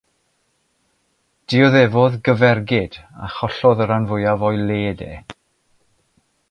Dioddefodd 1.51 2.17
gyfergyd 2.29 2.99
a 3.27 3.31
chollodd 3.37 3.85
y 3.85 3.89
rhan 3.89 4.09
fwyaf 4.15 4.49
o'i 4.51 4.63
le 4.71 4.81
de. 5.03 5.11